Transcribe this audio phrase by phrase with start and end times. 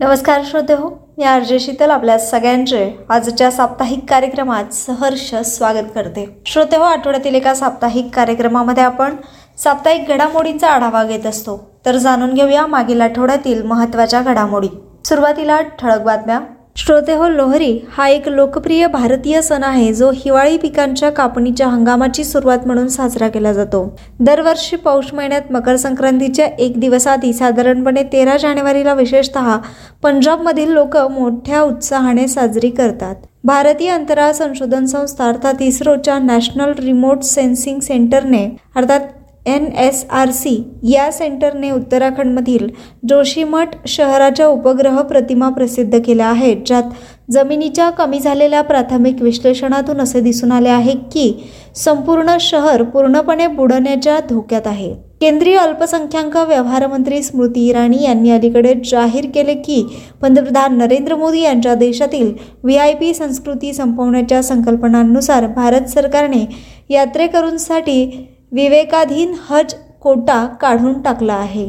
[0.00, 6.42] नमस्कार श्रोते हो मी आरजे शीतल आपल्या सगळ्यांचे आजच्या साप्ताहिक कार्यक्रमात सहर्ष स्वागत करते.
[6.46, 9.16] श्रोते हो आठवड्यातील एका साप्ताहिक कार्यक्रमामध्ये आपण
[9.58, 11.80] साप्ताहिक घडामोडींचा आढावा घेत असतो.
[11.86, 14.68] तर जाणून घेऊया मागील आठवड्यातील महत्त्वाच्या घडामोडी.
[15.04, 16.40] सुरुवातीला ठळक बातम्या.
[16.78, 22.66] श्रोते हो लोहरी हा एक लोकप्रिय भारतीय सण आहे जो हिवाळी पिकांच्या कापणीच्या हंगामाची सुरुवात
[22.66, 23.82] म्हणून साजरा केला जातो.
[24.20, 29.56] दरवर्षी पौष महिन्यात मकर संक्रांतीच्या एक दिवस आधी साधारणपणे तेरा जानेवारीला विशेषतः
[30.02, 33.14] पंजाबमधील लोक मोठ्या उत्साहाने साजरी करतात.
[33.44, 39.00] भारतीय अंतराळ संशोधन संस्था अर्थात इस्रोच्या नॅशनल रिमोट सेन्सिंग सेंटरने अर्थात
[39.46, 42.66] एन एस आर सी या सेंटरने उत्तराखंडमधील
[43.08, 46.82] जोशीमठ शहराच्या उपग्रह प्रतिमा प्रसिद्ध केल्या आहेत ज्यात
[47.30, 51.32] जमिनीच्या कमी झालेल्या प्राथमिक विश्लेषणातून असे दिसून आले आहे की
[51.76, 54.92] संपूर्ण शहर पूर्णपणे बुडण्याच्या धोक्यात आहे.
[55.20, 59.82] केंद्रीय अल्पसंख्याक व्यवहार मंत्री स्मृती इराणी यांनी अलीकडे जाहीर केले की
[60.22, 66.44] पंतप्रधान नरेंद्र मोदी यांच्या देशातील व्ही आय पी संस्कृती संपवण्याच्या संकल्पनांनुसार भारत सरकारने
[66.90, 68.04] यात्रेकरूंसाठी
[68.52, 71.64] विवेकाधीन हज कोटा काढून टाकला आहे.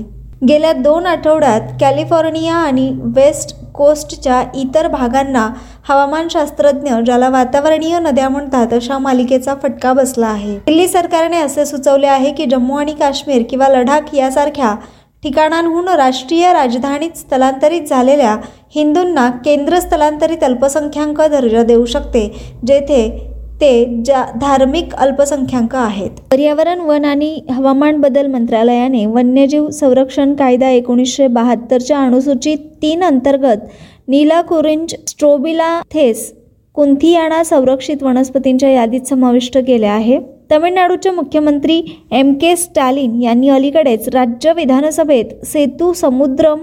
[0.48, 5.48] गेल्या दोन आठवड्यात कॅलिफोर्निया आणि वेस्ट कोस्टच्या इतर भागांना
[5.90, 10.58] हवामानशास्त्रज्ञ ज्याला वातावरणीय नद्या म्हणतात अशा मालिकेचा फटका बसला आहे.
[10.58, 14.76] दिल्ली सरकारने असे सुचवले आहे की जम्मू आणि काश्मीर किंवा लडाख यासारख्या
[15.24, 18.36] ठिकाणांहून राष्ट्रीय राजधानीत स्थलांतरित झालेल्या
[18.76, 22.28] हिंदूंना केंद्र स्थलांतरित अल्पसंख्याक दर्जा देऊ शकते
[22.68, 23.27] जेथे
[23.62, 26.20] ते ज्या धार्मिक अल्पसंख्याक आहेत.
[26.32, 33.66] पर्यावरण वन आणि हवामान बदल मंत्रालयाने वन्यजीव संरक्षण कायदा एकोणीसशे बहात्तरच्या अनुसूचित तीन अंतर्गत
[34.08, 36.32] नीलाकुरिंज स्ट्रोबिलाथेस
[36.76, 40.20] कुंथियाना संरक्षित वनस्पतींच्या यादीत समाविष्ट केले आहे.
[40.52, 46.60] तमिळनाडूचे मुख्यमंत्री एम के स्टॅलिन यांनी अलीकडेच राज्य विधानसभेत सेतू समुद्रम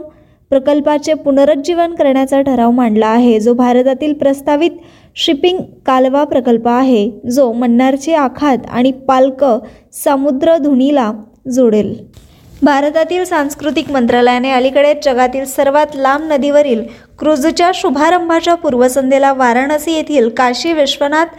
[0.51, 3.39] प्रकल्पाचे पुनरुज्जीवन करण्याचा ठराव मांडला आहे.
[3.41, 4.71] जो भारतातील प्रस्तावित
[5.17, 9.45] शिपिंग कालवा प्रकल्प आहे जो मन्नारचे आखात आणि पालक
[9.95, 11.11] समुद्रधुनीला
[11.55, 11.95] जोडेल.
[12.63, 16.83] भारतातील सांस्कृतिक मंत्रालयाने अलीकडे जगातील सर्वात लांब नदीवरील
[17.19, 21.37] क्रुझच्या शुभारंभाच्या पूर्वसंध्येला वाराणसी येथील काशी विश्वनाथ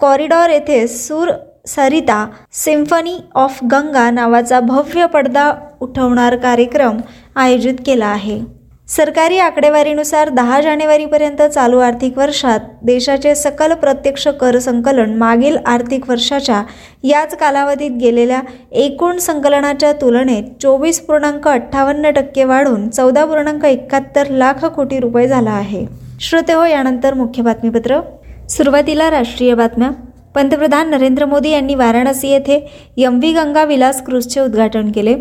[0.00, 1.30] कॉरिडॉर येथे सूर
[1.66, 6.98] सरिता सिम्फनी ऑफ गंगा नावाचा भव्य पडदा उठवणार कार्यक्रम
[7.38, 8.40] आयोजित केला आहे.
[8.88, 16.62] सरकारी आकडेवारीनुसार दहा जानेवारीपर्यंत चालू आर्थिक वर्षात देशाचे सकल प्रत्यक्ष कर संकलन मागील आर्थिक वर्षाच्या
[17.04, 18.40] याच कालावधीत गेलेल्या
[18.72, 25.50] एकूण संकलनाच्या तुलनेत चोवीस पूर्णांक अठ्ठावन्न टक्के वाढून चौदा पूर्णांक एकाहत्तर लाख कोटी रुपये झाला
[25.50, 25.86] आहे.
[26.20, 28.00] श्रोते हो यानंतर मुख्य बातमीपत्र.
[28.48, 29.90] सुरुवातीला राष्ट्रीय बातम्या.
[30.34, 32.60] पंतप्रधान नरेंद्र मोदी यांनी वाराणसी येथे
[32.96, 35.14] यम व्ही गंगा विलास क्रूजचे उद्घाटन केले.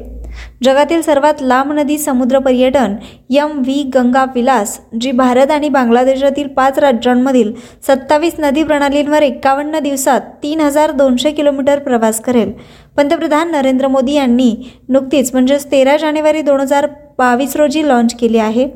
[0.64, 2.96] जगातील सर्वात लांब नदी समुद्र पर्यटन
[3.30, 7.52] यम व्ही गंगा विलास जी भारत आणि बांगलादेशातील पाच राज्यांमधील
[7.88, 12.52] सत्तावीस नदी प्रणालींवर एक्कावन्न दिवसात तीन हजार दोनशे किलोमीटर प्रवास करेल.
[12.98, 14.54] पंतप्रधान नरेंद्र मोदी यांनी
[14.90, 16.88] नुकतीच म्हणजेच तेरा जानेवारी दोन हजार
[17.18, 18.68] बावीस रोजी लॉन्च केली आहे.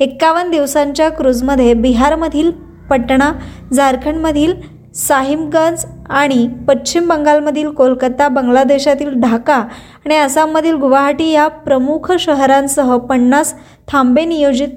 [0.00, 2.50] एक्कावन्न दिवसांच्या क्रूजमध्ये बिहारमधील
[2.90, 3.32] पटणा
[3.72, 4.54] झारखंडमधील
[4.96, 9.62] साहिबगंज आणि पश्चिम बंगालमधील कोलकाता बांगलादेशातील ढाका
[10.06, 13.54] आणि आसाममधील गुवाहाटी या प्रमुख शहरांसह पन्नास
[13.88, 14.68] थांबे नियोजित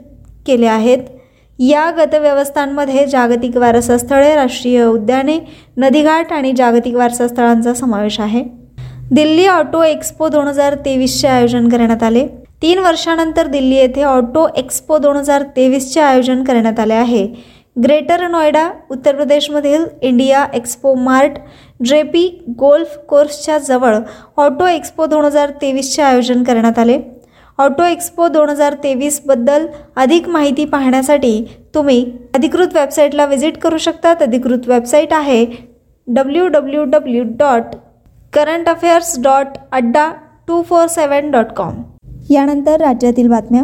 [0.47, 0.99] केले आहेत.
[1.59, 5.37] या गतव्यवस्थांमध्ये जागतिक वारसा स्थळे राष्ट्रीय उद्याने
[5.77, 8.43] नदीघाट आणि जागतिक वारसा स्थळांचा समावेश आहे.
[9.11, 12.27] दिल्ली ऑटो एक्स्पो दोन हजार तेवीसचे आयोजन करण्यात आले.
[12.61, 17.27] तीन वर्षानंतर दिल्ली येथे ऑटो एक्स्पो दोन हजार तेवीसचे आयोजन करण्यात आले आहे.
[17.75, 21.37] ग्रेटर नोएडा उत्तर प्रदेशमधील इंडिया एक्स्पो मार्ट
[21.79, 22.27] ड्रेपी
[22.59, 23.95] गोल्फ कोर्सच्या जवळ
[24.37, 26.99] ऑटो एक्स्पो दोन हजार तेवीसचे आयोजन करण्यात आले.
[27.59, 31.43] ऑटो एक्स्पो दोन हजार तेवीसबद्दल अधिक माहिती पाहण्यासाठी
[31.75, 35.45] तुम्ही अधिकृत वेबसाईटला व्हिजिट करू शकतात अधिकृत वेबसाईट आहे
[36.07, 37.75] W W W dot
[38.33, 40.09] current affairs dot adda
[40.47, 41.81] two four seven dot com.
[42.29, 43.63] यानंतर राज्यातील बातम्या.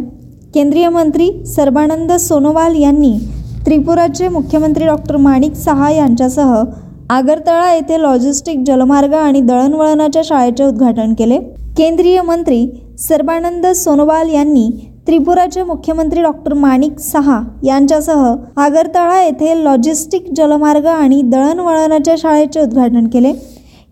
[0.53, 3.17] केंद्रीय मंत्री सर्बानंद सोनोवाल यांनी
[3.65, 6.53] त्रिपुराचे मुख्यमंत्री डॉक्टर माणिक सहा यांच्यासह
[7.09, 11.37] आगरतळा येथे लॉजिस्टिक जलमार्ग आणि दळणवळणाच्या शाळेचे उद्घाटन केले.
[11.77, 12.65] केंद्रीय मंत्री
[12.99, 14.69] सर्बानंद सोनोवाल यांनी
[15.07, 18.25] त्रिपुराचे मुख्यमंत्री डॉक्टर माणिक सहा यांच्यासह
[18.61, 23.31] आगरतळा येथे लॉजिस्टिक जलमार्ग आणि दळणवळणाच्या शाळेचे उद्घाटन केले.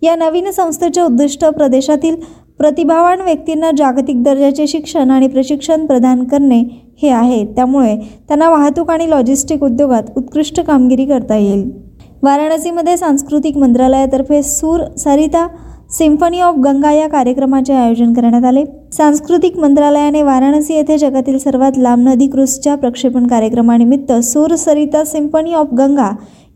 [0.01, 2.15] या नवीन संस्थेचे उद्दिष्ट प्रदेशातील
[2.59, 6.59] प्रतिभावान व्यक्तींना जागतिक दर्जाचे शिक्षण आणि प्रशिक्षण प्रदान करणे
[7.01, 7.45] हे आहे.
[7.45, 7.95] त्यामुळे
[8.27, 11.69] त्यांना वाहतूक आणि लॉजिस्टिक उद्योगात उत्कृष्ट कामगिरी करता येईल.
[12.23, 15.47] वाराणसीमध्ये सांस्कृतिक मंत्रालयातर्फे सूर सरिता
[15.97, 18.63] सिम्फनी ऑफ गंगा या कार्यक्रमाचे आयोजन करण्यात आले.
[18.94, 25.73] सांस्कृतिक मंत्रालयाने वाराणसी येथे जगातील सर्वात लांब नदी क्रूजच्या प्रक्षेपण कार्यक्रमानिमित्त सूर सरिता सिम्फनी ऑफ
[25.73, 26.09] गंगा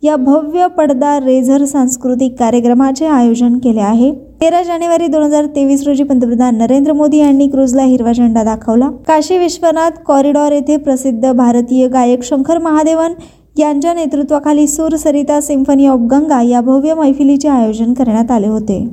[0.04, 4.12] या भव्य पडदा रेझर सांस्कृतिक कार्यक्रमाचे आयोजन केले आहे.
[4.42, 8.90] तेरा जानेवारी दोन हजार तेवीस रोजी पंतप्रधान नरेंद्र मोदी यांनी क्रूजला हिरवा झेंडा दाखवला.
[9.08, 13.14] काशी विश्वनाथ कॉरिडॉर येथे प्रसिद्ध भारतीय गायक शंकर महादेवन
[13.58, 18.84] यांच्या नेतृत्वाखाली सूर सरिता सिम्फनी ऑफ गंगा या भव्य मैफिलीचे आयोजन करण्यात आले होते.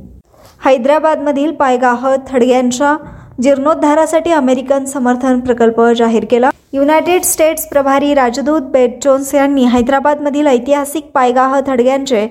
[0.64, 2.96] हैदराबादमधील पायगाह थडग्यांच्या
[3.42, 6.48] जीर्णोद्धारासाठी अमेरिकन समर्थन प्रकल्प जाहीर केला.
[6.72, 12.26] युनायटेड स्टेट्स प्रभारी राजदूत बेट जोन्स यांनी हैदराबादमधील ऐतिहासिक पायगाह थडग्यांचे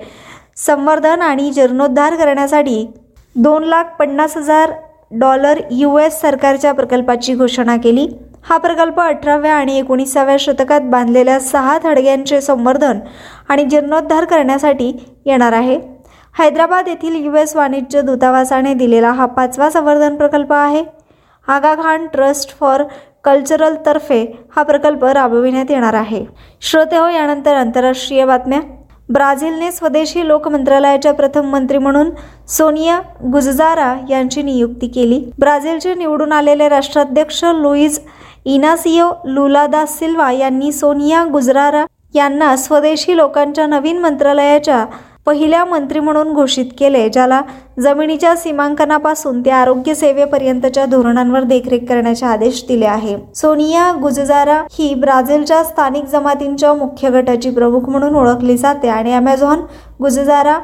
[0.66, 2.86] संवर्धन आणि जीर्णोद्धार करण्यासाठी
[3.36, 4.72] दोन लाख पन्नास हजार
[5.20, 8.08] डॉलर यू एस सरकारच्या प्रकल्पाची घोषणा केली.
[8.50, 13.00] हा प्रकल्प अठराव्या आणि एकोणीसाव्या शतकात बांधलेल्या सहा थडग्यांचे संवर्धन
[13.50, 14.92] आणि जीर्णोद्धार करण्यासाठी
[15.26, 15.80] येणार आहे.
[16.40, 20.84] हैदराबाद येथील यू एस वाणिज्य दूतावासाने दिलेला हा पाचवा संवर्धन प्रकल्प आहे.
[21.48, 22.84] Aga Khan trust for
[23.24, 24.24] cultural तर्फे
[24.56, 26.24] हा प्रकल्प राबविण्यात येणार आहे.
[26.62, 28.60] श्रोते हो यानंतर आंतरराष्ट्रीय बातम्या.
[29.10, 32.10] ब्राझीलने स्वदेशी लोक मंत्रालयाच्या प्रथम मंत्री म्हणून
[32.48, 33.00] सोनिया
[33.32, 35.20] गुजजारा यांची नियुक्ती केली.
[35.40, 38.00] ब्राझीलचे निवडून आलेले राष्ट्राध्यक्ष लुईज
[38.46, 44.86] इनासियो लुलादा सिल्वा यांनी सोनिया गुजरारा यांना स्वदेशी लोकांच्या नवीन मंत्रालयाच्या
[45.28, 47.42] पहिल्या मंत्री म्हणून घोषित केले ज्याला
[47.80, 53.16] जमिनीच्या सीमांकनापासून ते आरोग्य सेवेपर्यंतच्या धोरणांवर देखरेख करण्याचे आदेश दिले आहे.
[53.36, 59.66] सोनिया गुजजारा ही ब्राझीलच्या स्थानिक जमातींच्या मुख्य गटाची प्रमुख म्हणून ओळखली जाते आणि अमेझॉन
[60.02, 60.58] गुजजारा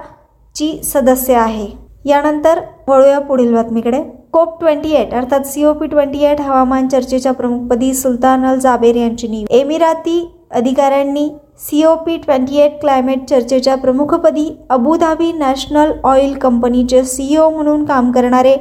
[0.56, 1.68] ची सदस्य आहे.
[2.06, 4.02] यानंतर वळूया पुढील बातमीकडे.
[4.34, 9.58] कोप ट्वेंटी एट अर्थात सीओपी ट्वेंटी एट हवामान चर्चेच्या प्रमुखपदी सुलतान अल जाबेर यांची नियुक्ती.
[9.58, 17.50] एमिराती अधिकाऱ्यांनी C O P twenty eight climate चर्चेच्या प्रमुखपदी अबुधाबी नॅशनल ऑइल कंपनीचे सीईओ
[17.50, 18.56] म्हणून काम करणारे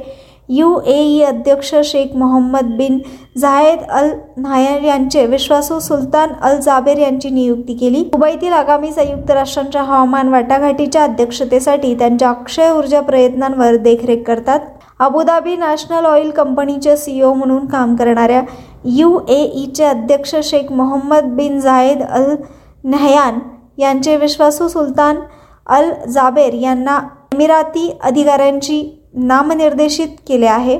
[0.49, 2.97] यू ए ई अध्यक्ष शेख मोहम्मद बिन
[3.37, 8.03] झायद अल नायर यांचे विश्वासू सुलतान अल जाबेर यांची नियुक्ती केली.
[8.03, 14.59] दुबईतील आगामी संयुक्त राष्ट्रांच्या हवामान वाटाघाटीच्या अध्यक्षतेसाठी त्यांच्या अक्षय ऊर्जा प्रयत्नांवर देखरेख करतात.
[14.99, 18.41] अबुधाबी नॅशनल ऑइल कंपनीचे सीईओ म्हणून काम करणाऱ्या
[18.85, 22.35] यू ए ईचे अध्यक्ष Sheikh Mohammed bin Zayed Al
[22.83, 23.39] Nahyan
[23.77, 25.19] यांचे विश्वासू सुलतान
[25.67, 26.95] अल जाबेर यांना
[27.33, 28.81] अमिराती अधिकाऱ्यांची
[29.13, 30.77] नामनिर्देशित केले आहे.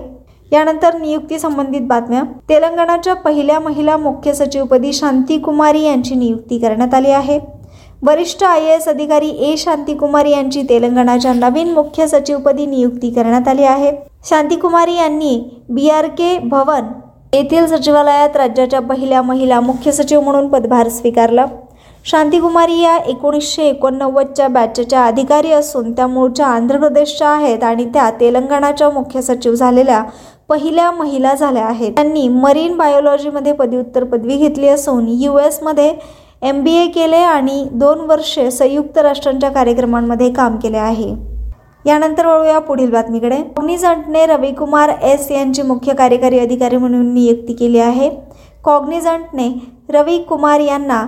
[0.51, 2.21] यानंतर नियुक्ती संबंधित बातम्या.
[2.49, 7.39] तेलंगणाच्या पहिल्या महिला मुख्य सचिवपदी शांती कुमारी यांची नियुक्ती करण्यात आली आहे.
[8.03, 13.91] वरिष्ठ आय एस अधिकारी ए शांतिकुमारी यांची तेलंगणाच्या नवीन मुख्य सचिवपदी नियुक्ती करण्यात आली आहे.
[14.29, 16.91] शांतिकुमारी यांनी बी आर के भवन
[17.33, 21.45] येथील सचिवालयात राज्याच्या पहिल्या महिला मुख्य सचिव म्हणून पदभार स्वीकारला.
[22.05, 28.89] शांतिकुमारी या एकोणीसशे एकोणनव्वदच्या बॅचच्या अधिकारी असून त्या मूळच्या आंध्र प्रदेशच्या आहेत आणि त्या तेलंगणाच्या
[28.89, 30.03] मुख्य सचिव झालेल्या
[30.49, 31.91] पहिल्या महिला झाल्या आहेत.
[31.91, 35.93] त्यांनी मरीन बायोलॉजीमध्ये पदव्युत्तर पदवी घेतली असून यू एसमध्ये
[36.41, 41.09] एम बी ए केले आणि दोन वर्षे संयुक्त राष्ट्रांच्या कार्यक्रमांमध्ये काम केले आहे.
[41.85, 43.37] यानंतर वळूया पुढील बातमीकडे.
[43.55, 48.09] कॉग्निझंटने रविकुमार एस यांची मुख्य कार्यकारी अधिकारी म्हणून नियुक्ती केली आहे.
[48.63, 49.51] कॉग्निझंटने
[49.89, 51.05] रवी कुमार यांना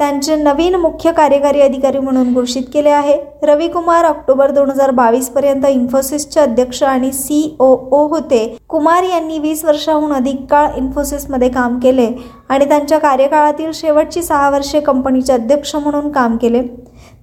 [0.00, 3.16] त्यांचे नवीन मुख्य कार्यकारी अधिकारी म्हणून घोषित केले आहे.
[3.42, 8.56] रविकुमार ऑक्टोबर दोन हजार बावीस पर्यंत इन्फोसिसचे अध्यक्ष आणि सी ओ ओ होते.
[8.68, 12.08] कुमार यांनी वीस वर्षाहून अधिक काळ इन्फोसिसमध्ये काम केले
[12.48, 16.62] आणि त्यांच्या कार्यकाळातील शेवटची सहा वर्षे कंपनीचे अध्यक्ष म्हणून काम केले.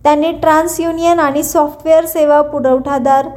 [0.04, 3.28] त्यांनी ट्रान्स युनियन आणि सॉफ्टवेअर सेवा पुरवठादार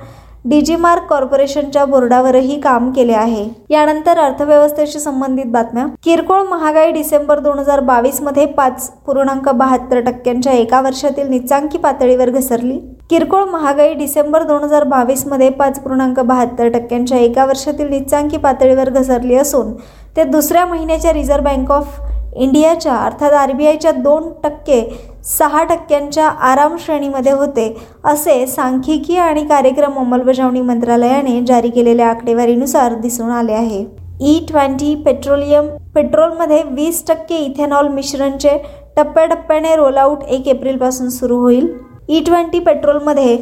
[0.44, 3.44] डीजीमार्क कॉर्पोरेशनच्या बोर्डावरही काम केले आहे.
[3.70, 5.86] यानंतर अर्थव्यवस्थेशी संबंधित बातम्या.
[6.04, 12.78] किरकोळ महागाई डिसेंबर दोन हजार बावीसमध्ये पाच पूर्णांक बहात्तर टक्क्यांच्या एका वर्षातील निचांकी पातळीवर घसरली.
[13.10, 19.36] किरकोळ महागाई डिसेंबर दोन हजार बावीसमध्ये पाच पूर्णांक बहात्तर टक्क्यांच्या एका वर्षातील निचांकी पातळीवर घसरली
[19.36, 19.72] असून
[20.16, 22.00] ते दुसऱ्या महिन्याच्या रिझर्व्ह बँक ऑफ
[22.36, 24.82] इंडियाच्या अर्थात आर बी आयच्या दोन टक्के
[25.24, 27.66] सहा टक्क्यांच्या आराम श्रेणीमध्ये होते
[28.04, 33.84] असे सांख्यिकी आणि कार्यक्रम अंमलबजावणी मंत्रालयाने जारी केलेल्या आकडेवारीनुसार दिसून आले आहे.
[34.20, 38.56] ई ट्वेंटी पेट्रोलियम पेट्रोलमध्ये वीस टक्के इथेनॉल मिश्रणचे
[38.96, 41.68] टप्प्याटप्प्याने रोलआउट एक एप्रिलपासून सुरू होईल.
[42.08, 43.36] ई ट्वेंटी पेट्रोलमध्ये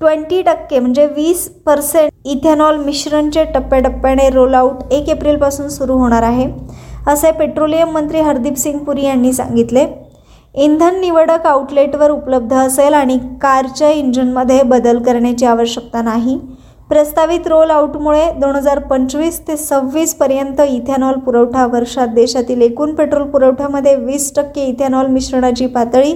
[0.00, 6.46] ट्वेंटी टक्के म्हणजे वीस पर्सेंट इथेनॉल मिश्रणचे टप्प्याटप्प्याने रोलआउट एक एप्रिलपासून सुरू होणार आहे.
[7.08, 9.86] असे पेट्रोलियम मंत्री हरदीप सिंग पुरी यांनी सांगितले.
[10.54, 16.38] इंधन निवडक आउटलेटवर उपलब्ध असेल आणि कारच्या इंजिनमध्ये बदल करण्याची आवश्यकता नाही.
[16.88, 23.94] प्रस्तावित रोल आउटमुळे दोन हजार पंचवीस ते सव्वीसपर्यंत इथेनॉल पुरवठा वर्षात देशातील एकूण पेट्रोल पुरवठ्यामध्ये
[23.96, 26.12] वीस टक्के इथेनॉल मिश्रणाची पातळी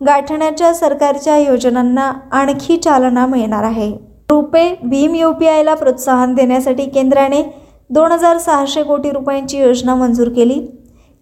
[0.00, 3.90] गाठण्याच्या सरकारच्या योजनांना आणखी चालना मिळणार आहे.
[4.30, 7.42] रुपे भीम यू पी आयला प्रोत्साहन देण्यासाठी केंद्राने
[7.94, 10.54] दोन हजार सहाशे कोटी रुपयांची योजना मंजूर केली.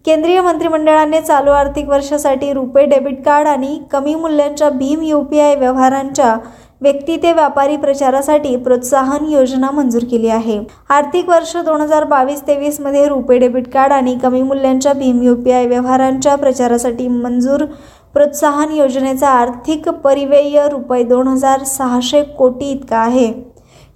[0.05, 5.55] केंद्रीय मंत्रिमंडळाने चालू आर्थिक वर्षासाठी रुपे डेबिट कार्ड आणि कमी मूल्यांच्या भीम यू पी आय
[5.55, 6.35] व्यवहारांच्या
[6.81, 10.59] व्यक्ती ते व्यापारी प्रचारासाठी प्रोत्साहन योजना मंजूर केली आहे.
[10.89, 15.51] आर्थिक वर्ष दोन हजार बावीस तेवीसमध्ये रुपे डेबिट कार्ड आणि कमी मूल्यांच्या भीम यू पी
[15.51, 17.65] आय व्यवहारांच्या प्रचारासाठी मंजूर
[18.13, 23.31] प्रोत्साहन योजनेचा आर्थिक परिव्यय रुपये दोन हजार सहाशे कोटी इतका आहे.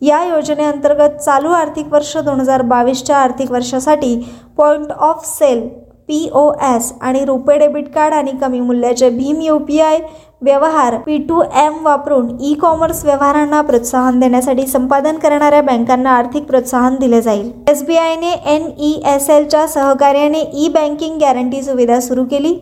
[0.01, 4.15] या योजनेअंतर्गत चालू आर्थिक वर्ष दोन हजार बावीसच्या आर्थिक वर्षासाठी
[4.57, 5.67] point of sale
[6.07, 9.97] P O S आणि रुपे डेबिट कार्ड आणि कमी मूल्याचे भीम यू पी आय
[10.41, 16.95] व्यवहार पी टू एम वापरून ई कॉमर्स व्यवहारांना प्रोत्साहन देण्यासाठी संपादन करणाऱ्या बँकांना आर्थिक प्रोत्साहन
[16.99, 17.51] दिले जाईल.
[17.69, 22.57] एस बी आयने एन ई एस एलच्या सहकार्याने ई बँकिंग गॅरंटी सुविधा सुरू केली.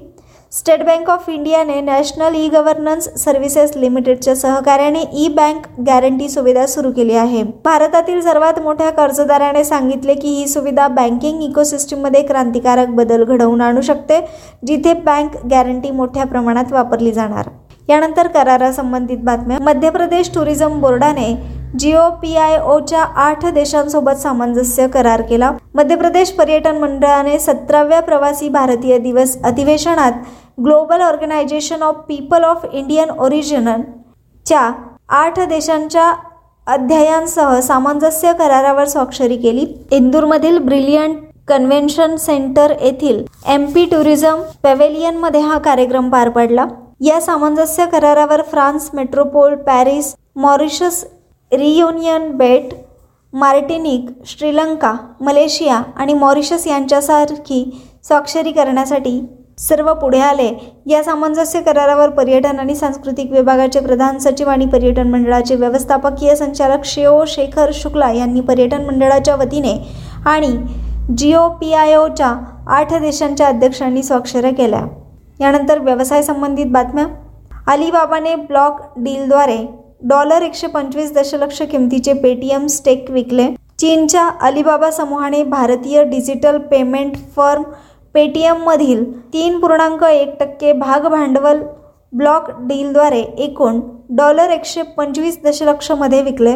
[0.56, 6.92] स्टेट बँक ऑफ इंडियाने नॅशनल ई गव्हर्नन्स सर्व्हिसेस लिमिटेडच्या सहकार्याने ई बँक गॅरंटी सुविधा सुरू
[6.92, 7.42] केली आहे.
[7.66, 14.20] भारतातील सर्वात मोठ्या कर्जदाराने सांगितले की ही सुविधा बँकिंग इकोसिस्टीममध्ये क्रांतिकारक बदल घडवून आणू शकते
[14.68, 17.50] जिथे बँक गॅरंटी मोठ्या प्रमाणात वापरली जाणार.
[17.90, 19.58] यानंतर करारासंबंधित बातम्या.
[19.62, 21.34] मध्य प्रदेश टुरिझम बोर्डाने
[21.80, 25.52] जिओ पी आय ओच्या आठ देशांसोबत सामंजस्य करार केला.
[25.76, 30.12] मध्य प्रदेश पर्यटन मंडळाने सतराव्या प्रवासी भारतीय दिवस अधिवेशनात
[30.58, 34.70] Global Organisation of People of Indian ओरिजिनलच्या
[35.16, 36.14] आठ देशांच्या
[36.68, 39.66] अध्यायांसह सामंजस्य करारावर स्वाक्षरी केली.
[39.92, 46.66] इंदूरमधील ब्रिलियंट कन्व्हेन्शन सेंटर येथील एम पी टुरिझम पॅवेलियनमध्ये हा कार्यक्रम पार पडला.
[47.02, 51.04] या सामंजस्य करारावर France Metropole Paris Mauritius
[51.52, 52.74] Reunion बेट
[53.34, 57.64] मार्टिनिक श्रीलंका मलेशिया आणि मॉरिशस यांच्यासारखी
[58.04, 59.20] स्वाक्षरी करण्यासाठी
[59.58, 60.50] सर्व पुढे आले.
[60.86, 67.24] या सामंजस्य करारावर पर्यटन आणि सांस्कृतिक विभागाचे प्रधान सचिव आणि पर्यटन मंडळाचे व्यवस्थापकीय संचालक शेओ
[67.28, 69.74] शेखर शुक्ला यांनी पर्यटन मंडळाच्या वतीने
[70.26, 70.52] आणि
[71.18, 72.34] जिओ पी आय ओच्या
[72.68, 74.82] आठ देशांच्या अध्यक्षांनी स्वाक्षऱ्या केल्या.
[75.40, 77.06] यानंतर व्यवसाय संबंधित बातम्या.
[77.68, 79.58] अलिबाबाने ब्लॉक डीलद्वारे
[80.04, 83.48] डॉलर एकशे पंचवीस दशलक्ष किमतीचे पेटीएम स्टेक विकले.
[83.80, 87.64] चीनच्या अलिबाबा समूहाने भारतीय डिजिटल पेमेंट फर्म
[88.16, 89.04] पेटीएममधील
[89.34, 91.58] तीन पूर्णांक एक टक्के भाग भांडवल
[92.14, 93.80] ब्लॉक डीलद्वारे एकूण
[94.18, 96.56] डॉलर एकशे पंचवीस दशलक्षमध्ये विकले.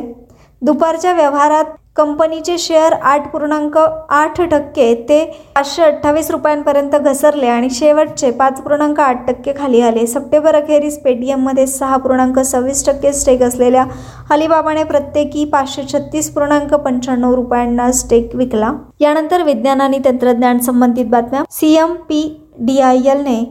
[0.62, 5.24] दुपारच्या व्यवहारात कंपनीचे शेअर आठ पूर्णांक आठ टक्के ते
[5.56, 10.06] पाचशे अठ्ठावीस रुपयांपर्यंत घसरले आणि शेवटचे पाच पूर्णांक आठ टक्के खाली आले.
[10.08, 13.86] सप्टेंबर अखेरीस पेटीएममध्ये सहा पूर्णांक सव्वीस टक्के स्टेक असलेल्या
[14.30, 18.72] अलिबाबाने प्रत्येकी पाचशे छत्तीस पूर्णांक पंच्याण्णव रुपयांना स्टेक विकला.
[19.00, 21.44] यानंतर विज्ञान आणि तंत्रज्ञान संबंधित बातम्या.
[21.52, 22.22] सीएम पी
[22.60, 23.44] डी आय एलने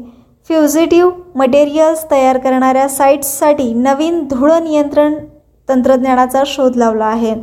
[0.50, 5.14] फ्युझिटिव्ह मटेरियल्स तयार करणाऱ्या साईट्ससाठी नवीन धूळ नियंत्रण
[5.68, 7.34] तंत्रज्ञानाचा शोध लावला आहे.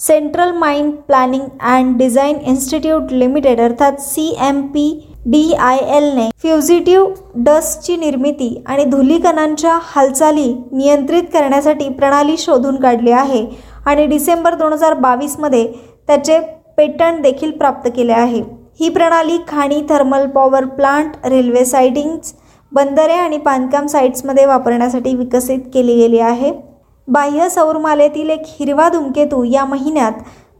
[0.00, 4.88] Central mind planning and design institute limited अर्थात C M P
[5.30, 13.44] D I एलने fugitive डस्टची निर्मिती आणि धुलीकणांच्या हालचाली नियंत्रित करण्यासाठी प्रणाली शोधून काढली आहे
[13.86, 15.66] आणि डिसेंबर दोन हजार बावीसमध्ये
[16.08, 16.38] त्याचे
[16.76, 18.40] पेटंट देखील प्राप्त केले आहे.
[18.80, 22.32] ही प्रणाली खाणी thermal power plant railway sidings
[22.72, 26.52] बंदरे आणि बांधकाम साईट्समध्ये वापरण्यासाठी विकसित केली गेली आहे.
[27.08, 30.12] बाह्य सौरमालेतील एक हिरवा धुमकेतू या महिन्यात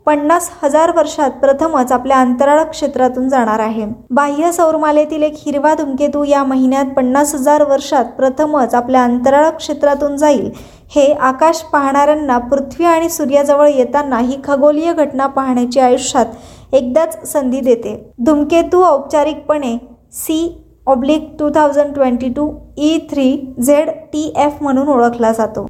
[0.08, 3.84] पन्नास हजार वर्षात प्रथमच आपल्या अंतराळ क्षेत्रातून जाणार आहे.
[4.10, 10.50] बाह्य सौरमालेतील एक हिरवा धुमकेतू या महिन्यात पन्नास हजार वर्षात प्रथमच आपल्या अंतराळ क्षेत्रातून जाईल.
[10.94, 17.94] हे आकाश पाहणाऱ्यांना पृथ्वी आणि सूर्याजवळ येताना ही खगोलीय घटना पाहण्याची आयुष्यात एकदाच संधी देते.
[18.26, 19.76] धुमकेतू औपचारिकपणे
[20.14, 20.40] C
[20.86, 25.66] oblique two thousand twenty two E three Z T F म्हणून ओळखला जातो.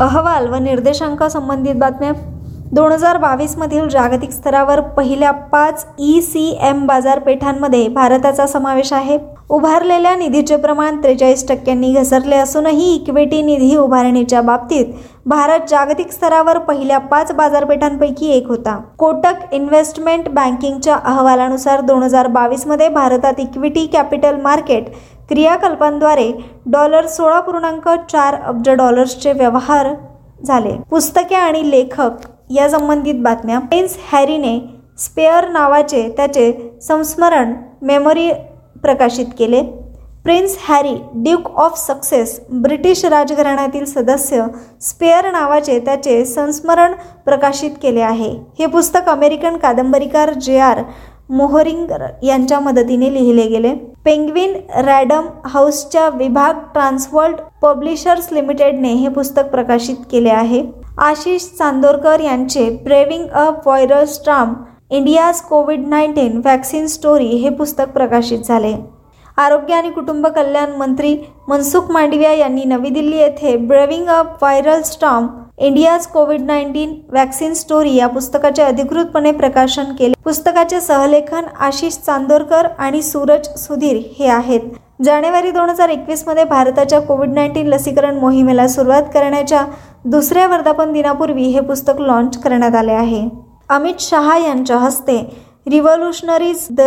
[0.00, 2.12] अहवाल व निर्देशांक संबंधित बातम्या
[2.72, 9.18] दोन हजार बावीसमधील जागतिक स्तरावर पहिल्या पाच ई सी एम बाजारपेठांमध्ये भारताचा समावेश आहे.
[9.50, 14.94] उभारलेल्या निधीचे प्रमाण त्रेचाळीस टक्क्यांनी घसरले असूनही इक्विटी निधी उभारणीच्या बाबतीत
[15.26, 18.78] भारत जागतिक स्तरावर पहिल्या पाच बाजारपेठांपैकी एक होता.
[18.98, 24.88] कोटक इन्व्हेस्टमेंट बँकिंगच्या अहवालानुसार दोन हजार बावीसमध्ये भारतात इक्विटी कॅपिटल मार्केट
[25.28, 26.30] क्रियाकल्पांद्वारे
[26.66, 29.94] डॉलर सोळा पूर्णांक चार अब्ज डॉलर्सचे व्यवहार
[30.42, 30.76] झाले.
[30.90, 33.58] पुस्तके आणि लेखक या संबंधित बातम्या.
[33.58, 34.58] प्रिन्स हॅरीने
[34.98, 38.30] स्पेअर नावाचे त्याचे संस्मरण मेमोरी
[38.82, 39.62] प्रकाशित केले.
[40.24, 44.44] Prince Harry duke of success British राजघराण्यातील सदस्य
[44.80, 46.92] स्पेअर नावाचे त्याचे संस्मरण
[47.24, 48.30] प्रकाशित केले आहे.
[48.58, 50.82] हे पुस्तक अमेरिकन कादंबरीकार जे आर.
[51.30, 51.90] मोहरिंग
[52.22, 53.74] यांच्या मदतीने लिहिले गेले.
[54.04, 60.62] पेंग्विन रॅडम हाऊसच्या विभाग ट्रान्सवर्ल्ड पब्लिशर्स लिमिटेडने हे पुस्तक प्रकाशित केले आहे.
[61.00, 64.52] आशिष चांदोरकर यांचे braving a viral storm
[64.90, 68.74] India's covid nineteen vaccine story हे पुस्तक प्रकाशित झाले.
[69.38, 71.16] आरोग्य आणि कुटुंब कल्याण मंत्री
[71.48, 77.94] मनसुख मांडविया यांनी नवी दिल्ली येथे braving a viral storm India's covid nineteen vaccine story
[77.94, 80.14] या पुस्तकाचे अधिकृतपणे प्रकाशन केले.
[80.24, 84.60] पुस्तकाचे सहलेखन आशिष चांदोरकर आणि सूरज सुधीर हे आहेत.
[85.04, 89.64] जानेवारी दोन हजार एकवीसमध्ये भारताच्या कोविड नाईन्टीन लसीकरण मोहिमेला सुरुवात करण्याच्या
[90.04, 93.28] दुसऱ्या वर्धापन दिनापूर्वी हे पुस्तक लॉन्च करण्यात आले आहे.
[93.68, 95.18] अमित शहा यांच्या हस्ते
[95.70, 96.80] revolutionaries the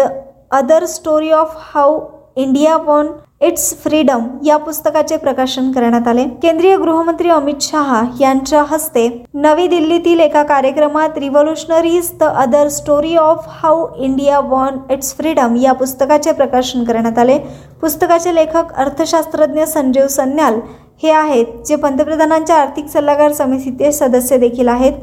[0.51, 1.99] other story of how
[2.35, 3.07] India won
[3.41, 6.23] its freedom या पुस्तकाचे प्रकाशन करण्यात आले.
[6.43, 13.45] केंद्रीय गृहमंत्री अमित शहा यांच्या हस्ते नवी दिल्लीतील एका कार्यक्रमात revolutionaries the other story of
[13.63, 17.37] how India won its freedom या पुस्तकाचे प्रकाशन करण्यात आले.
[17.81, 20.59] पुस्तकाचे लेखक अर्थशास्त्रज्ञ संजीव सन्याल
[21.03, 24.93] हे आहेत जे पंतप्रधानांच्या आर्थिक सल्लागार समितीचे सदस्य देखील आहेत.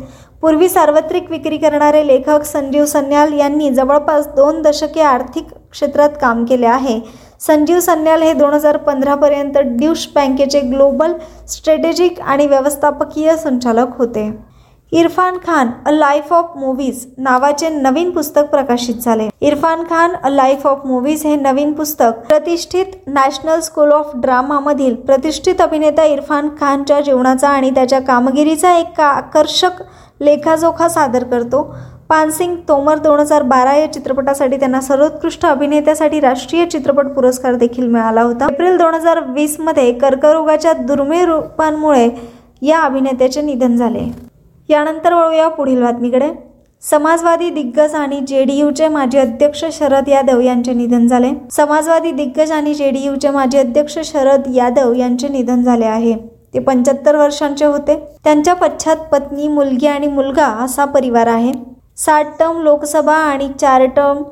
[0.42, 6.66] पूर्वी सार्वत्रिक विक्री करणारे लेखक संजीव सन्याल यांनी जवळपास दोन दशके आर्थिक क्षेत्रात काम केले
[6.66, 6.98] आहे.
[7.40, 11.12] संजीव सन्याल हे दोन हजार पंधरापर्यंत ड्यूश बँकेचे ग्लोबल
[11.48, 14.30] स्ट्रॅटेजिक आणि व्यवस्थापकीय संचालक होते.
[14.92, 19.28] Irrfan Khan a life of movies नावाचे नवीन पुस्तक प्रकाशित झाले.
[19.40, 24.94] Irrfan Khan a life of movies हे नवीन पुस्तक प्रतिष्ठित नॅशनल स्कूल ऑफ ड्रामा मधील
[24.96, 29.82] प्रतिष्ठित अभिनेता इरफान खानच्या जीवनाचा आणि त्याच्या कामगिरीचा एक आकर्षक
[30.20, 31.62] लेखाजोखा सादर करतो.
[32.08, 38.22] पानसिंग तोमर दोन हजार बारा या चित्रपटासाठी त्यांना सर्वोत्कृष्ट अभिनेत्यासाठी राष्ट्रीय चित्रपट पुरस्कार देखील मिळाला
[38.22, 38.48] होता.
[38.50, 42.08] एप्रिल दोन हजार वीसमध्ये कर्करोगाच्या दुर्मिळ रूपांमुळे
[42.62, 44.04] या अभिनेत्याचे निधन झाले.
[44.68, 46.30] यानंतर वळूया पुढील बातमीकडे.
[46.82, 51.30] समाजवादी दिग्गज आणि जेडीयूचे माजी अध्यक्ष शरद यादव यांचे निधन झाले.
[51.52, 56.14] समाजवादी दिग्गज आणि जेडीयूचे माजी अध्यक्ष शरद यादव यांचे निधन झाले आहे.
[56.54, 57.96] ते पंच्याहत्तर वर्षांचे होते.
[58.24, 61.52] त्यांच्या पश्चात पत्नी मुलगी आणि मुलगा असा परिवार आहे.
[61.96, 64.22] सात टर्म लोकसभा आणि चार टर्म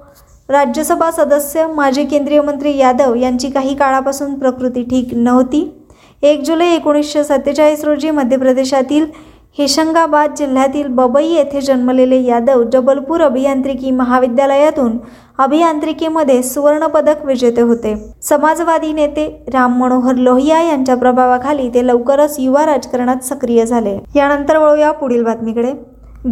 [0.48, 5.68] राज्यसभा सदस्य माजी केंद्रीय मंत्री यादव यांची काही काळापासून प्रकृती ठीक नव्हती.
[6.22, 9.04] एक जुलै एकोणीसशे सत्तेचाळीस रोजी मध्य प्रदेशातील
[9.58, 14.96] हेशंगाबाद जिल्ह्यातील बबई येथे जन्मलेले यादव जबलपूर अभियांत्रिकी महाविद्यालयातून
[15.38, 17.94] अभियांत्रिकीमध्ये सुवर्णपदक विजेते होते.
[18.22, 23.96] समाजवादी नेते राम मनोहर लोहिया यांच्या प्रभावाखाली ते लवकरच युवा राजकारणात सक्रिय झाले.
[24.16, 25.72] यानंतर वळूया पुढील बातमीकडे.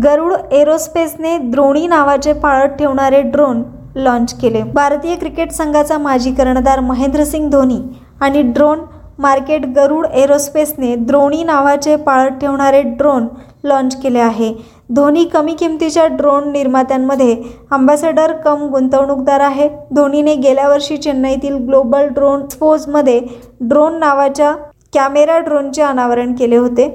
[0.05, 3.63] गरुड एरोस्पेसने द्रोणी नावाचे पाळत ठेवणारे ड्रोन
[3.97, 4.63] लॉन्च केले.
[4.75, 7.79] भारतीय क्रिकेट संघाचा माजी कर्णधार महेंद्रसिंग धोनी
[8.21, 8.79] आणि ड्रोन
[9.19, 13.27] मार्केट गरुड एरोस्पेसने द्रोणी नावाचे पाळत ठेवणारे ड्रोन
[13.65, 14.53] लॉन्च केले आहे.
[14.91, 17.37] धोनी कमी किमतीच्या ड्रोन निर्मात्यांमध्ये
[17.71, 19.69] अंबॅसेडर कम गुंतवणूकदार आहे.
[19.95, 23.21] धोनीने गेल्या वर्षी चेन्नईतील ग्लोबल ड्रोन स्पोजमध्ये
[23.61, 24.53] ड्रोन नावाच्या
[24.95, 26.87] कॅमेरा ड्रोनचे अनावरण केले होते.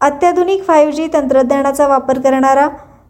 [0.00, 2.68] अत्याधुनिक फाईव्ह जी तंत्रज्ञानाचा वापर करणारा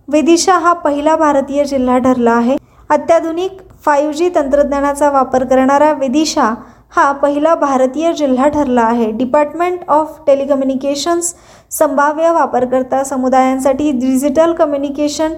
[0.09, 2.57] विदिशा हा पहिला भारतीय जिल्हा ठरला आहे.
[2.91, 6.55] अत्याधुनिक फाईव्ह जी तंत्रज्ञानाचा वापर करणारा विदिशा
[6.93, 9.11] हा पहिला भारतीय जिल्हा ठरला आहे.
[9.13, 11.35] डिपार्टमेंट ऑफ टेलिकम्युनिकेशन्स
[11.71, 15.35] संभाव्य वापरकर्ता समुदायांसाठी डिजिटल कम्युनिकेशन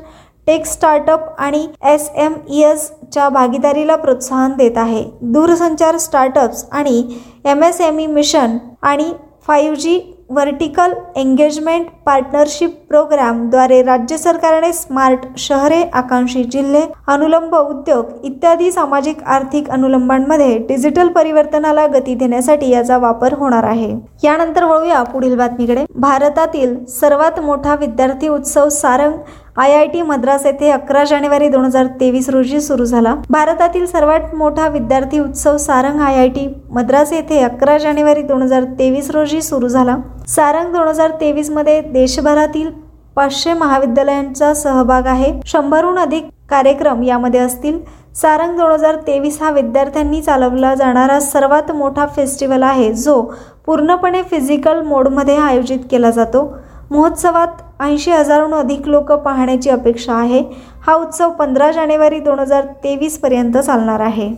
[0.47, 5.05] टेक स्टार्टअप आणि एस एम ई एसच्या भागीदारीला प्रोत्साहन देत आहे.
[5.23, 7.03] दूरसंचार स्टार्टअप्स आणि
[7.45, 9.13] M S M E mission आणि
[9.47, 10.01] five G
[10.33, 19.69] vertical engagement partnership प्रोग्रामद्वारे राज्य सरकारने स्मार्ट शहरे आकांक्षी जिल्हे अनुलंब उद्योग इत्यादी सामाजिक आर्थिक
[19.71, 23.91] अनुलंबांमध्ये डिजिटल परिवर्तनाला गती देण्यासाठी याचा वापर होणार आहे.
[24.25, 25.85] यानंतर वळूया पुढील बातमीकडे.
[25.95, 29.19] भारतातील सर्वात मोठा विद्यार्थी उत्सव Saarang
[29.57, 33.15] I I T Madras येथे अकरा जानेवारी दोन हजार तेवीस रोजी सुरू झाला.
[33.31, 38.65] भारतातील सर्वात मोठा विद्यार्थी उत्सव Saarang I I T Madras येथे अकरा जानेवारी दोन हजार
[38.79, 39.97] तेवीस रोजी सुरू झाला.
[40.29, 42.71] सारंग दोन हजार तेवीसमध्ये देशभरातील
[43.17, 45.33] पाचशे महाविद्यालयांचा सहभाग आहे.
[45.47, 47.79] शंभरहून अधिक कार्यक्रम यामध्ये असतील.
[48.23, 53.21] सारंग दोन हजार तेवीस हा विद्यार्थ्यांनी चालवला जाणारा सर्वात मोठा फेस्टिवल आहे जो
[53.67, 56.53] पूर्णपणे फिजिकल मोडमध्ये आयोजित केला जातो.
[56.93, 60.43] महोत्सवात ऐंशी हजारहून अधिक लोक पाहण्याची अपेक्षा आहे.
[60.87, 64.29] हा उत्सव पंधरा जानेवारी दोन हजार तेवीसपर्यंत चालणार आहे.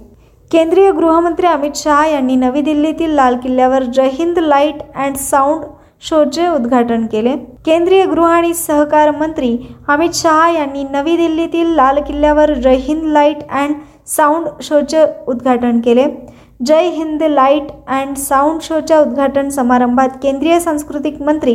[0.50, 5.64] केंद्रीय गृहमंत्री अमित शहा यांनी नवी दिल्लीतील लाल किल्ल्यावर Jai Hind light and sound
[6.08, 7.34] शोचे उद्घाटन केले.
[7.66, 9.56] केंद्रीय गृह आणि सहकार मंत्री
[9.88, 13.74] अमित शहा यांनी नवी दिल्लीतील लाल किल्ल्यावर Jai Hind light and
[14.06, 16.04] sound शोचे उद्घाटन केले.
[16.66, 21.54] Jai Hind light and sound शोच्या उद्घाटन समारंभात केंद्रीय सांस्कृतिक मंत्री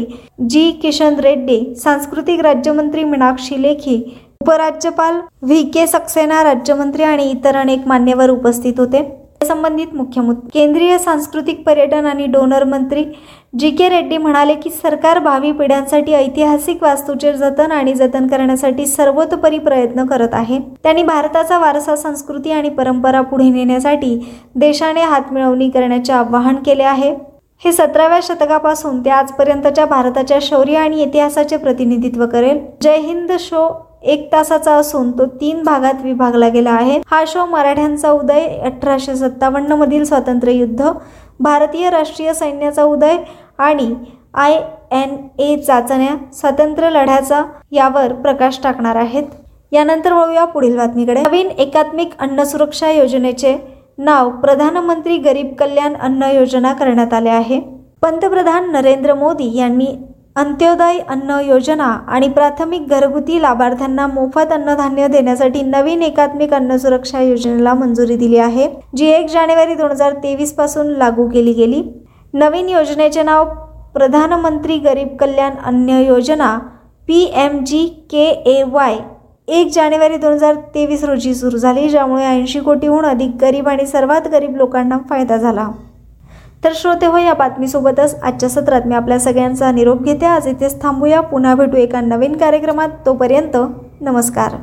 [0.49, 3.95] जी किशन रेड्डी सांस्कृतिक राज्यमंत्री मीनाक्षी लेखी
[4.41, 9.01] उपराज्यपाल व्ही के सक्सेना राज्यमंत्री आणि इतर अनेक मान्यवर उपस्थित होते.
[9.47, 10.49] संबंधित मुख्य मुद्दे.
[10.53, 13.03] केंद्रीय सांस्कृतिक पर्यटन आणि डोनर मंत्री
[13.59, 19.57] जी के रेड्डी म्हणाले की सरकार भावी पिढ्यांसाठी ऐतिहासिक वास्तूचे जतन आणि जतन करण्यासाठी सर्वतोपरी
[19.57, 20.59] प्रयत्न करत आहे.
[20.83, 24.15] त्यांनी भारताचा वारसा संस्कृती आणि परंपरा पुढे नेण्यासाठी
[24.55, 27.15] देशाने हातमिळवणी करण्याचे आवाहन केले आहे.
[27.65, 32.59] हे सतराव्या शतकापासून ते आजपर्यंतच्या भारताच्या शौर्य आणि इतिहासाचे प्रतिनिधित्व करेल.
[32.81, 33.88] जय हिंद शो.
[34.01, 36.99] एक तासाचा असून तो तीन भागात विभागला गेला आहे.
[37.07, 40.91] हा शो मराठ्यांचा उदय अठराशे सत्तावन्न मधील स्वातंत्र्य युद्ध
[41.39, 43.17] भारतीय राष्ट्रीय सैन्याचा उदय
[43.57, 43.93] आणि
[44.33, 44.59] आय
[44.91, 49.23] एन ए चाचण्या स्वातंत्र्य लढ्याचा यावर प्रकाश टाकणार आहेत.
[49.71, 51.21] यानंतर वळूया पुढील बातमीकडे.
[51.21, 53.55] नवीन एकात्मिक अन्न सुरक्षा योजनेचे
[53.97, 57.59] नाव प्रधानमंत्री गरीब कल्याण अन्न योजना करण्यात आले आहे.
[58.01, 59.87] पंतप्रधान नरेंद्र मोदी यांनी
[60.39, 67.73] अंत्योदय अन्न योजना आणि प्राथमिक घरगुती लाभार्थ्यांना मोफत अन्नधान्य देण्यासाठी नवीन एकात्मिक अन्न सुरक्षा योजनेला
[67.73, 71.81] मंजुरी दिली आहे जी एक जानेवारी दोन हजार तेवीसपासून लागू केली गेली.
[72.33, 73.43] नवीन योजनेचे नाव
[73.93, 76.57] प्रधानमंत्री Garib Kalyan Anna Yojana
[77.07, 78.97] P M G K A Y.
[79.47, 84.27] एक जानेवारी दोन हजार तेवीस रोजी सुरू झाली ज्यामुळे ऐंशी कोटीहून अधिक गरीब आणि सर्वात
[84.31, 85.69] गरीब लोकांना फायदा झाला.
[86.63, 90.25] तर श्रोते हो या बातमीसोबतच आजच्या सत्रात मी आपल्या सगळ्यांचा निरोप घेते.
[90.25, 91.21] आज इथेच थांबूया.
[91.21, 92.89] पुन्हा भेटू एका नवीन कार्यक्रमात.
[93.05, 93.57] तोपर्यंत
[94.01, 94.55] नमस्कार.